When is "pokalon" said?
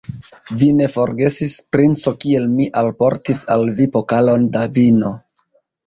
3.99-4.53